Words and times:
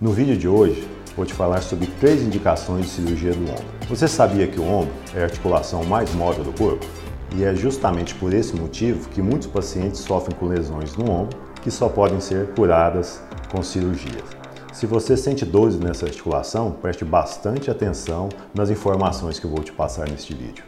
No 0.00 0.12
vídeo 0.12 0.36
de 0.36 0.46
hoje, 0.46 0.88
vou 1.16 1.26
te 1.26 1.34
falar 1.34 1.60
sobre 1.60 1.88
três 1.98 2.22
indicações 2.22 2.84
de 2.84 2.90
cirurgia 2.92 3.32
do 3.32 3.42
ombro. 3.42 3.64
Você 3.88 4.06
sabia 4.06 4.46
que 4.46 4.60
o 4.60 4.62
ombro 4.62 4.94
é 5.12 5.22
a 5.22 5.24
articulação 5.24 5.82
mais 5.82 6.14
móvel 6.14 6.44
do 6.44 6.52
corpo? 6.52 6.86
E 7.34 7.42
é 7.42 7.52
justamente 7.52 8.14
por 8.14 8.32
esse 8.32 8.54
motivo 8.54 9.08
que 9.08 9.20
muitos 9.20 9.48
pacientes 9.48 9.98
sofrem 9.98 10.36
com 10.38 10.46
lesões 10.46 10.96
no 10.96 11.10
ombro 11.10 11.36
que 11.60 11.68
só 11.68 11.88
podem 11.88 12.20
ser 12.20 12.46
curadas 12.54 13.20
com 13.50 13.60
cirurgias. 13.60 14.22
Se 14.72 14.86
você 14.86 15.16
sente 15.16 15.44
dores 15.44 15.76
nessa 15.76 16.06
articulação, 16.06 16.70
preste 16.70 17.04
bastante 17.04 17.68
atenção 17.68 18.28
nas 18.54 18.70
informações 18.70 19.40
que 19.40 19.46
eu 19.46 19.50
vou 19.50 19.64
te 19.64 19.72
passar 19.72 20.08
neste 20.08 20.32
vídeo. 20.32 20.62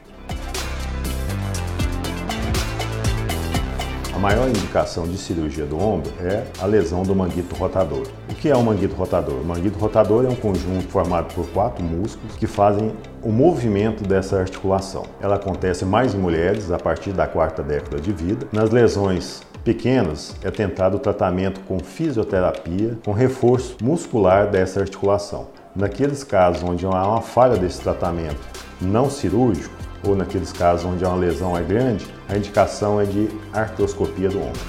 Maior 4.21 4.51
indicação 4.51 5.09
de 5.09 5.17
cirurgia 5.17 5.65
do 5.65 5.83
ombro 5.83 6.13
é 6.21 6.45
a 6.61 6.67
lesão 6.67 7.03
do 7.03 7.17
manguito 7.17 7.57
rotador. 7.57 8.07
O 8.31 8.35
que 8.35 8.51
é 8.51 8.55
o 8.55 8.63
manguito 8.63 8.95
rotador? 8.95 9.41
O 9.41 9.45
manguito 9.45 9.79
rotador 9.79 10.27
é 10.27 10.29
um 10.29 10.35
conjunto 10.37 10.87
formado 10.89 11.35
por 11.35 11.49
quatro 11.49 11.83
músculos 11.83 12.37
que 12.37 12.47
fazem 12.47 12.93
o 13.23 13.33
movimento 13.33 14.07
dessa 14.07 14.39
articulação. 14.39 15.05
Ela 15.23 15.37
acontece 15.37 15.87
mais 15.87 16.15
em 16.15 16.19
mulheres 16.19 16.71
a 16.71 16.79
partir 16.79 17.13
da 17.13 17.27
quarta 17.27 17.63
década 17.63 17.99
de 17.99 18.13
vida. 18.13 18.47
Nas 18.53 18.69
lesões 18.69 19.43
pequenas, 19.65 20.37
é 20.43 20.51
tentado 20.51 20.99
o 20.99 21.01
tratamento 21.01 21.61
com 21.61 21.79
fisioterapia, 21.79 22.99
com 23.03 23.13
reforço 23.13 23.79
muscular 23.83 24.51
dessa 24.51 24.81
articulação. 24.81 25.49
Naqueles 25.75 26.23
casos 26.23 26.63
onde 26.63 26.85
há 26.85 26.91
uma 26.91 27.23
falha 27.23 27.57
desse 27.57 27.81
tratamento 27.81 28.41
não 28.83 29.09
cirúrgico, 29.09 29.75
ou 30.05 30.17
naqueles 30.17 30.53
casos 30.53 30.87
onde 30.87 31.05
uma 31.05 31.17
lesão 31.17 31.57
é 31.57 31.63
grande, 31.63 32.07
a 32.29 32.37
indicação 32.37 33.01
é 33.01 33.05
de 33.05 33.29
artroscopia 33.53 34.29
do 34.29 34.39
ombro. 34.39 34.61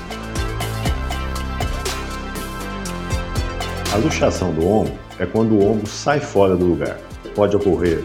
A 3.94 3.98
luxação 3.98 4.54
do 4.54 4.66
ombro 4.66 4.94
é 5.20 5.26
quando 5.26 5.54
o 5.54 5.72
ombro 5.72 5.88
sai 5.88 6.20
fora 6.20 6.56
do 6.56 6.66
lugar. 6.66 6.98
Pode 7.36 7.56
ocorrer 7.56 8.04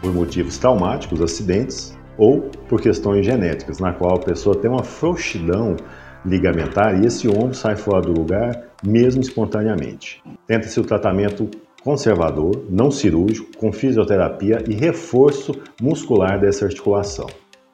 por 0.00 0.12
motivos 0.12 0.58
traumáticos, 0.58 1.20
acidentes, 1.20 1.96
ou 2.16 2.42
por 2.68 2.80
questões 2.80 3.26
genéticas, 3.26 3.78
na 3.78 3.92
qual 3.92 4.16
a 4.16 4.20
pessoa 4.20 4.56
tem 4.56 4.70
uma 4.70 4.84
frouxidão 4.84 5.76
ligamentar 6.24 7.02
e 7.02 7.06
esse 7.06 7.28
ombro 7.28 7.54
sai 7.54 7.76
fora 7.76 8.00
do 8.00 8.12
lugar 8.12 8.68
mesmo 8.82 9.20
espontaneamente. 9.20 10.22
Tenta-se 10.46 10.78
o 10.78 10.84
tratamento 10.84 11.50
conservador, 11.84 12.64
não 12.70 12.90
cirúrgico, 12.90 13.54
com 13.58 13.70
fisioterapia 13.70 14.64
e 14.66 14.72
reforço 14.72 15.52
muscular 15.80 16.40
dessa 16.40 16.64
articulação. 16.64 17.26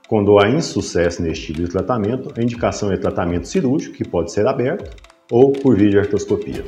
Quando 0.08 0.36
há 0.40 0.50
insucesso 0.50 1.22
neste 1.22 1.46
tipo 1.46 1.60
de 1.60 1.68
tratamento, 1.68 2.34
a 2.36 2.42
indicação 2.42 2.90
é 2.90 2.96
tratamento 2.96 3.46
cirúrgico, 3.46 3.94
que 3.94 4.08
pode 4.08 4.32
ser 4.32 4.44
aberto, 4.48 4.96
ou 5.30 5.52
por 5.52 5.76
videoartroscopia. 5.76 6.64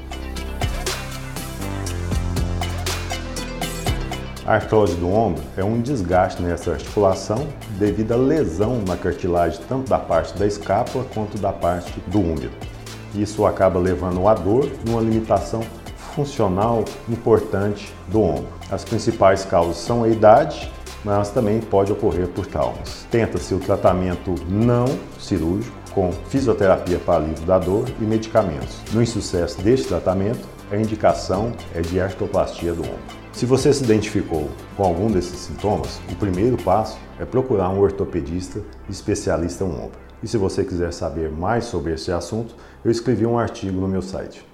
A 4.46 4.54
artrose 4.54 4.94
do 4.94 5.08
ombro 5.08 5.42
é 5.56 5.64
um 5.64 5.80
desgaste 5.80 6.40
nessa 6.40 6.72
articulação 6.72 7.48
devido 7.76 8.12
à 8.12 8.16
lesão 8.16 8.80
na 8.86 8.96
cartilagem 8.96 9.60
tanto 9.68 9.90
da 9.90 9.98
parte 9.98 10.38
da 10.38 10.46
escápula 10.46 11.04
quanto 11.12 11.38
da 11.38 11.52
parte 11.52 11.92
do 12.06 12.20
úmero. 12.20 12.52
Isso 13.14 13.44
acaba 13.44 13.80
levando 13.80 14.26
a 14.28 14.34
dor 14.34 14.70
e 14.86 14.90
uma 14.90 15.00
limitação 15.00 15.62
funcional 16.14 16.84
importante 17.08 17.92
do 18.08 18.22
ombro. 18.22 18.48
As 18.70 18.84
principais 18.84 19.44
causas 19.44 19.76
são 19.76 20.04
a 20.04 20.08
idade, 20.08 20.70
mas 21.04 21.30
também 21.30 21.60
pode 21.60 21.92
ocorrer 21.92 22.28
por 22.28 22.46
traumas. 22.46 23.06
Tenta-se 23.10 23.54
o 23.54 23.58
tratamento 23.58 24.34
não 24.48 24.86
cirúrgico 25.18 25.76
com 25.92 26.10
fisioterapia 26.28 26.98
para 26.98 27.16
alívio 27.16 27.44
da 27.44 27.58
dor 27.58 27.86
e 28.00 28.04
medicamentos. 28.04 28.78
No 28.92 29.02
insucesso 29.02 29.60
deste 29.60 29.88
tratamento, 29.88 30.48
a 30.70 30.76
indicação 30.76 31.52
é 31.74 31.80
de 31.80 32.00
artroplastia 32.00 32.72
do 32.72 32.82
ombro. 32.82 33.22
Se 33.32 33.44
você 33.44 33.72
se 33.72 33.84
identificou 33.84 34.48
com 34.76 34.84
algum 34.84 35.10
desses 35.10 35.38
sintomas, 35.38 36.00
o 36.10 36.14
primeiro 36.16 36.56
passo 36.62 36.98
é 37.18 37.24
procurar 37.24 37.68
um 37.70 37.80
ortopedista 37.80 38.60
especialista 38.88 39.64
em 39.64 39.68
ombro. 39.68 39.98
E 40.22 40.28
se 40.28 40.38
você 40.38 40.64
quiser 40.64 40.92
saber 40.92 41.30
mais 41.30 41.64
sobre 41.64 41.92
esse 41.92 42.12
assunto, 42.12 42.54
eu 42.84 42.90
escrevi 42.90 43.26
um 43.26 43.38
artigo 43.38 43.80
no 43.80 43.88
meu 43.88 44.02
site. 44.02 44.51